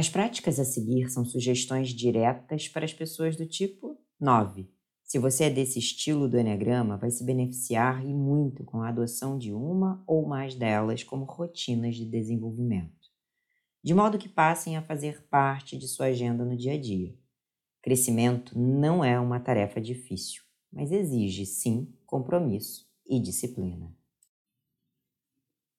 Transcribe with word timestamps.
As 0.00 0.08
práticas 0.08 0.58
a 0.58 0.64
seguir 0.64 1.10
são 1.10 1.26
sugestões 1.26 1.90
diretas 1.90 2.66
para 2.66 2.86
as 2.86 2.94
pessoas 2.94 3.36
do 3.36 3.44
tipo 3.44 3.98
9. 4.18 4.66
Se 5.04 5.18
você 5.18 5.44
é 5.44 5.50
desse 5.50 5.78
estilo 5.78 6.26
do 6.26 6.38
Enneagrama, 6.38 6.96
vai 6.96 7.10
se 7.10 7.22
beneficiar 7.22 8.02
e 8.02 8.14
muito 8.14 8.64
com 8.64 8.80
a 8.80 8.88
adoção 8.88 9.36
de 9.36 9.52
uma 9.52 10.02
ou 10.06 10.26
mais 10.26 10.54
delas 10.54 11.04
como 11.04 11.26
rotinas 11.26 11.96
de 11.96 12.06
desenvolvimento, 12.06 13.10
de 13.84 13.92
modo 13.92 14.16
que 14.16 14.26
passem 14.26 14.74
a 14.74 14.82
fazer 14.82 15.22
parte 15.28 15.76
de 15.76 15.86
sua 15.86 16.06
agenda 16.06 16.46
no 16.46 16.56
dia 16.56 16.72
a 16.72 16.80
dia. 16.80 17.14
Crescimento 17.82 18.58
não 18.58 19.04
é 19.04 19.20
uma 19.20 19.38
tarefa 19.38 19.82
difícil, 19.82 20.42
mas 20.72 20.90
exige, 20.90 21.44
sim, 21.44 21.92
compromisso 22.06 22.88
e 23.06 23.20
disciplina. 23.20 23.94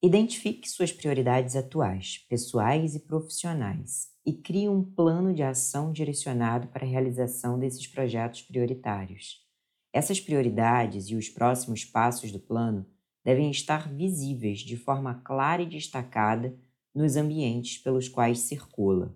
Identifique 0.03 0.69
suas 0.69 0.91
prioridades 0.91 1.55
atuais, 1.55 2.19
pessoais 2.29 2.93
e 2.93 2.99
profissionais, 2.99 4.10
e 4.25 4.33
crie 4.33 4.69
um 4.69 4.83
plano 4.83 5.33
de 5.33 5.43
ação 5.43 5.91
direcionado 5.91 6.67
para 6.67 6.85
a 6.85 6.87
realização 6.87 7.57
desses 7.57 7.87
projetos 7.87 8.41
prioritários. 8.41 9.45
Essas 9.91 10.19
prioridades 10.19 11.09
e 11.09 11.15
os 11.15 11.29
próximos 11.29 11.83
passos 11.83 12.31
do 12.31 12.39
plano 12.39 12.85
devem 13.23 13.49
estar 13.51 13.93
visíveis 13.93 14.59
de 14.59 14.77
forma 14.77 15.15
clara 15.23 15.61
e 15.61 15.69
destacada 15.69 16.55
nos 16.93 17.15
ambientes 17.15 17.77
pelos 17.77 18.07
quais 18.07 18.39
circula. 18.39 19.15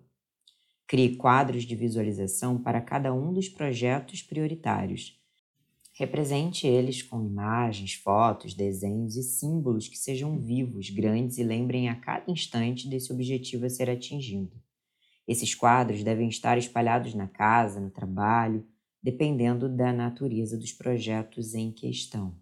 Crie 0.87 1.15
quadros 1.15 1.63
de 1.63 1.75
visualização 1.75 2.61
para 2.61 2.81
cada 2.81 3.13
um 3.13 3.33
dos 3.33 3.49
projetos 3.49 4.21
prioritários 4.21 5.19
Represente 5.97 6.67
eles 6.67 7.01
com 7.01 7.25
imagens, 7.25 7.93
fotos, 7.93 8.53
desenhos 8.53 9.15
e 9.15 9.23
símbolos 9.23 9.87
que 9.87 9.97
sejam 9.97 10.37
vivos, 10.37 10.89
grandes 10.89 11.37
e 11.37 11.43
lembrem 11.43 11.87
a 11.87 11.95
cada 11.95 12.29
instante 12.29 12.89
desse 12.89 13.13
objetivo 13.13 13.65
a 13.65 13.69
ser 13.69 13.89
atingido. 13.89 14.51
Esses 15.27 15.55
quadros 15.55 16.03
devem 16.03 16.29
estar 16.29 16.57
espalhados 16.57 17.13
na 17.13 17.27
casa, 17.27 17.79
no 17.79 17.89
trabalho, 17.89 18.65
dependendo 19.01 19.69
da 19.69 19.93
natureza 19.93 20.57
dos 20.57 20.71
projetos 20.71 21.53
em 21.53 21.71
questão. 21.71 22.35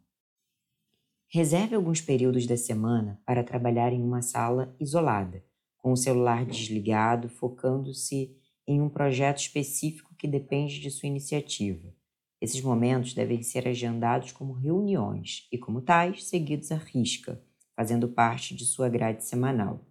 Reserve 1.27 1.75
alguns 1.75 1.99
períodos 1.99 2.45
da 2.45 2.55
semana 2.55 3.19
para 3.25 3.43
trabalhar 3.43 3.91
em 3.91 4.03
uma 4.03 4.21
sala 4.21 4.75
isolada, 4.79 5.43
com 5.77 5.91
o 5.91 5.97
celular 5.97 6.45
desligado, 6.45 7.27
focando-se 7.27 8.37
em 8.67 8.81
um 8.81 8.87
projeto 8.87 9.39
específico 9.39 10.13
que 10.15 10.27
depende 10.27 10.79
de 10.79 10.91
sua 10.91 11.07
iniciativa. 11.07 11.93
Esses 12.39 12.61
momentos 12.61 13.13
devem 13.13 13.41
ser 13.41 13.67
agendados 13.67 14.31
como 14.31 14.53
reuniões 14.53 15.47
e, 15.51 15.57
como 15.57 15.81
tais, 15.81 16.25
seguidos 16.25 16.71
à 16.71 16.75
risca, 16.75 17.41
fazendo 17.75 18.07
parte 18.07 18.55
de 18.55 18.65
sua 18.65 18.87
grade 18.87 19.23
semanal. 19.23 19.85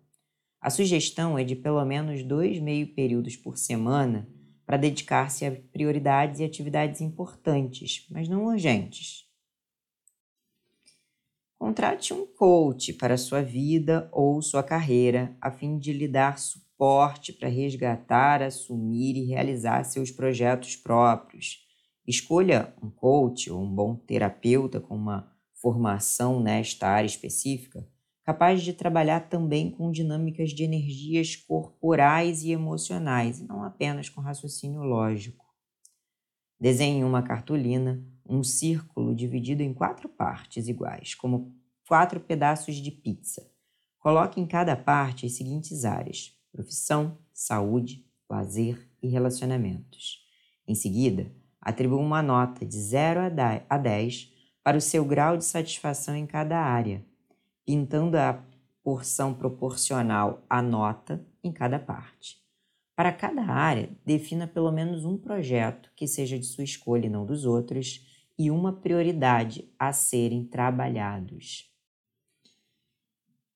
A 0.62 0.70
sugestão 0.70 1.36
é 1.36 1.42
de 1.42 1.56
pelo 1.56 1.84
menos 1.84 2.22
dois 2.22 2.60
meio 2.60 2.94
períodos 2.94 3.36
por 3.36 3.58
semana 3.58 4.28
para 4.64 4.76
dedicar-se 4.76 5.44
a 5.44 5.50
prioridades 5.50 6.40
e 6.40 6.44
atividades 6.44 7.00
importantes, 7.00 8.06
mas 8.08 8.28
não 8.28 8.44
urgentes. 8.44 9.26
Contrate 11.58 12.14
um 12.14 12.24
coach 12.24 12.92
para 12.92 13.18
sua 13.18 13.42
vida 13.42 14.08
ou 14.12 14.40
sua 14.40 14.62
carreira, 14.62 15.36
a 15.40 15.50
fim 15.50 15.78
de 15.78 15.92
lhe 15.92 16.06
dar 16.06 16.38
suporte 16.38 17.32
para 17.32 17.48
resgatar, 17.48 18.40
assumir 18.40 19.16
e 19.16 19.26
realizar 19.26 19.84
seus 19.84 20.10
projetos 20.10 20.76
próprios 20.76 21.62
Escolha 22.06 22.74
um 22.82 22.90
coach 22.90 23.50
ou 23.50 23.62
um 23.62 23.72
bom 23.72 23.94
terapeuta 23.94 24.80
com 24.80 24.96
uma 24.96 25.32
formação 25.54 26.40
nesta 26.40 26.88
área 26.88 27.06
específica, 27.06 27.86
capaz 28.24 28.62
de 28.62 28.72
trabalhar 28.72 29.28
também 29.28 29.70
com 29.70 29.90
dinâmicas 29.90 30.50
de 30.50 30.64
energias 30.64 31.36
corporais 31.36 32.42
e 32.42 32.52
emocionais, 32.52 33.40
e 33.40 33.44
não 33.44 33.62
apenas 33.62 34.08
com 34.08 34.20
raciocínio 34.20 34.82
lógico. 34.82 35.44
Desenhe 36.60 37.04
uma 37.04 37.22
cartolina, 37.22 38.04
um 38.28 38.42
círculo 38.42 39.14
dividido 39.14 39.62
em 39.62 39.74
quatro 39.74 40.08
partes 40.08 40.68
iguais, 40.68 41.14
como 41.14 41.54
quatro 41.88 42.20
pedaços 42.20 42.76
de 42.76 42.90
pizza. 42.90 43.50
Coloque 43.98 44.40
em 44.40 44.46
cada 44.46 44.76
parte 44.76 45.26
as 45.26 45.32
seguintes 45.32 45.84
áreas: 45.84 46.32
profissão, 46.52 47.18
saúde, 47.32 48.06
lazer 48.30 48.88
e 49.02 49.08
relacionamentos. 49.08 50.20
Em 50.66 50.74
seguida, 50.74 51.30
Atribua 51.62 52.00
uma 52.00 52.20
nota 52.20 52.66
de 52.66 52.76
0 52.76 53.20
a 53.68 53.78
10 53.78 54.32
para 54.64 54.76
o 54.76 54.80
seu 54.80 55.04
grau 55.04 55.36
de 55.36 55.44
satisfação 55.44 56.16
em 56.16 56.26
cada 56.26 56.58
área, 56.58 57.06
pintando 57.64 58.16
a 58.16 58.44
porção 58.82 59.32
proporcional 59.32 60.44
à 60.48 60.60
nota 60.60 61.24
em 61.42 61.52
cada 61.52 61.78
parte. 61.78 62.42
Para 62.94 63.12
cada 63.12 63.42
área, 63.42 63.90
defina 64.04 64.46
pelo 64.46 64.70
menos 64.70 65.04
um 65.04 65.16
projeto 65.16 65.90
que 65.96 66.06
seja 66.06 66.38
de 66.38 66.44
sua 66.44 66.64
escolha 66.64 67.06
e 67.06 67.10
não 67.10 67.24
dos 67.24 67.44
outros, 67.44 68.06
e 68.38 68.50
uma 68.50 68.72
prioridade 68.72 69.72
a 69.78 69.92
serem 69.92 70.44
trabalhados. 70.44 71.70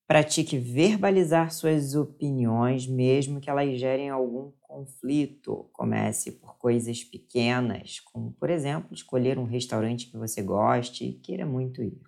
Pratique 0.07 0.57
verbalizar 0.57 1.53
suas 1.53 1.97
opiniões, 1.97 2.87
mesmo 2.87 3.41
que 3.41 3.51
elas 3.51 3.79
gerem 3.79 4.09
algum 4.09 4.53
conflito. 4.61 5.69
Comece 5.73 6.33
por 6.33 6.57
coisas 6.59 7.03
pequenas, 7.03 7.99
como, 8.01 8.33
por 8.33 8.49
exemplo, 8.49 8.95
escolher 8.95 9.37
um 9.39 9.45
restaurante 9.45 10.09
que 10.09 10.17
você 10.17 10.43
goste 10.43 11.05
e 11.05 11.15
queira 11.15 11.45
muito 11.45 11.83
ir. 11.83 12.01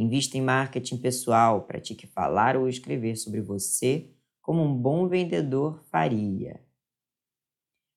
Invista 0.00 0.38
em 0.38 0.40
marketing 0.40 0.96
pessoal, 0.96 1.66
pratique 1.66 2.06
falar 2.06 2.56
ou 2.56 2.66
escrever 2.66 3.16
sobre 3.16 3.42
você 3.42 4.08
como 4.40 4.62
um 4.62 4.74
bom 4.74 5.06
vendedor 5.06 5.78
faria. 5.90 6.58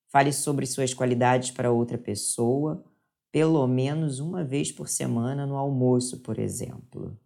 Fale 0.10 0.34
sobre 0.34 0.66
suas 0.66 0.94
qualidades 0.94 1.52
para 1.52 1.72
outra 1.72 1.98
pessoa, 1.98 2.84
pelo 3.32 3.66
menos 3.68 4.20
uma 4.20 4.44
vez 4.44 4.70
por 4.70 4.90
semana 4.90 5.46
no 5.46 5.56
almoço, 5.56 6.20
por 6.20 6.38
exemplo. 6.40 7.18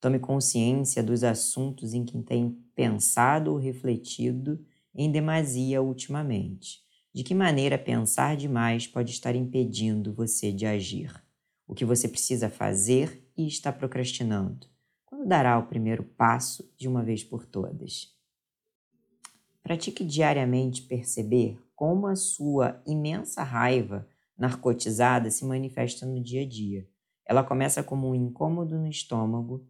Tome 0.00 0.18
consciência 0.18 1.00
dos 1.00 1.22
assuntos 1.22 1.94
em 1.94 2.04
que 2.04 2.20
tem 2.20 2.50
pensado 2.74 3.52
ou 3.52 3.56
refletido 3.56 4.58
em 4.92 5.12
demasia 5.12 5.80
ultimamente. 5.80 6.80
De 7.14 7.22
que 7.22 7.36
maneira 7.36 7.78
pensar 7.78 8.36
demais 8.36 8.84
pode 8.84 9.12
estar 9.12 9.36
impedindo 9.36 10.12
você 10.12 10.52
de 10.52 10.66
agir? 10.66 11.27
O 11.68 11.74
que 11.74 11.84
você 11.84 12.08
precisa 12.08 12.48
fazer 12.48 13.30
e 13.36 13.46
está 13.46 13.70
procrastinando? 13.70 14.66
Quando 15.04 15.28
dará 15.28 15.58
o 15.58 15.66
primeiro 15.66 16.02
passo 16.02 16.72
de 16.78 16.88
uma 16.88 17.04
vez 17.04 17.22
por 17.22 17.44
todas? 17.44 18.16
Pratique 19.62 20.02
diariamente 20.02 20.80
perceber 20.80 21.62
como 21.76 22.06
a 22.06 22.16
sua 22.16 22.82
imensa 22.86 23.42
raiva 23.42 24.08
narcotizada 24.36 25.30
se 25.30 25.44
manifesta 25.44 26.06
no 26.06 26.22
dia 26.22 26.40
a 26.40 26.48
dia. 26.48 26.88
Ela 27.26 27.44
começa 27.44 27.82
como 27.82 28.08
um 28.08 28.14
incômodo 28.14 28.78
no 28.78 28.88
estômago 28.88 29.62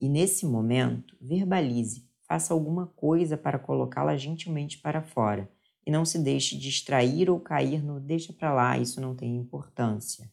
e 0.00 0.08
nesse 0.08 0.46
momento, 0.46 1.14
verbalize, 1.20 2.08
faça 2.26 2.54
alguma 2.54 2.86
coisa 2.86 3.36
para 3.36 3.58
colocá-la 3.58 4.16
gentilmente 4.16 4.78
para 4.78 5.02
fora 5.02 5.50
e 5.86 5.90
não 5.90 6.06
se 6.06 6.18
deixe 6.18 6.56
distrair 6.56 7.28
ou 7.28 7.38
cair 7.38 7.84
no 7.84 8.00
deixa 8.00 8.32
para 8.32 8.54
lá, 8.54 8.78
isso 8.78 9.02
não 9.02 9.14
tem 9.14 9.36
importância. 9.36 10.30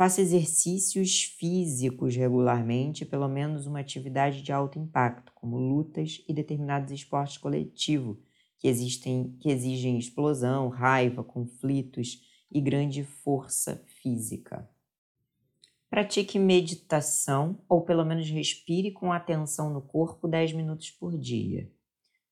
Faça 0.00 0.22
exercícios 0.22 1.24
físicos 1.24 2.16
regularmente, 2.16 3.04
pelo 3.04 3.28
menos 3.28 3.66
uma 3.66 3.80
atividade 3.80 4.40
de 4.40 4.50
alto 4.50 4.78
impacto, 4.78 5.30
como 5.34 5.58
lutas 5.58 6.24
e 6.26 6.32
determinados 6.32 6.90
esportes 6.90 7.36
coletivos 7.36 8.16
que, 8.58 8.66
existem, 8.66 9.36
que 9.38 9.50
exigem 9.50 9.98
explosão, 9.98 10.70
raiva, 10.70 11.22
conflitos 11.22 12.18
e 12.50 12.62
grande 12.62 13.04
força 13.04 13.84
física. 14.00 14.66
Pratique 15.90 16.38
meditação 16.38 17.62
ou 17.68 17.82
pelo 17.82 18.02
menos 18.02 18.30
respire 18.30 18.92
com 18.92 19.12
atenção 19.12 19.70
no 19.70 19.82
corpo 19.82 20.26
10 20.26 20.54
minutos 20.54 20.90
por 20.90 21.18
dia. 21.18 21.70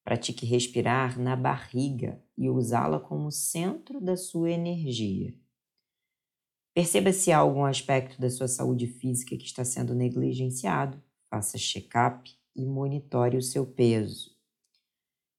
Pratique 0.02 0.46
respirar 0.46 1.20
na 1.20 1.37
barriga 1.37 2.19
e 2.34 2.48
usá-la 2.48 2.98
como 2.98 3.31
centro 3.31 4.00
da 4.00 4.16
sua 4.16 4.50
energia. 4.50 5.34
Perceba 6.78 7.12
se 7.12 7.32
há 7.32 7.38
algum 7.38 7.64
aspecto 7.64 8.20
da 8.20 8.30
sua 8.30 8.46
saúde 8.46 8.86
física 8.86 9.36
que 9.36 9.44
está 9.46 9.64
sendo 9.64 9.96
negligenciado. 9.96 11.02
Faça 11.28 11.58
check-up 11.58 12.30
e 12.54 12.64
monitore 12.64 13.36
o 13.36 13.42
seu 13.42 13.66
peso. 13.66 14.30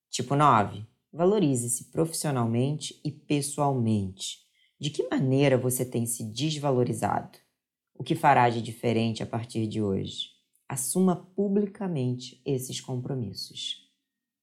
Tipo 0.09 0.36
9. 0.36 0.86
Valorize-se 1.13 1.86
profissionalmente 1.91 3.00
e 3.06 3.09
pessoalmente. 3.09 4.39
De 4.77 4.89
que 4.89 5.07
maneira 5.07 5.57
você 5.57 5.86
tem 5.86 6.06
se 6.06 6.25
desvalorizado? 6.25 7.39
O 7.95 8.03
que 8.03 8.15
fará 8.15 8.50
de 8.50 8.62
diferente 8.62 9.24
a 9.24 9.25
partir 9.25 9.65
de 9.65 9.81
hoje? 9.81 10.31
Assuma 10.68 11.15
publicamente 11.38 12.42
esses 12.45 12.81
compromissos. 12.81 13.88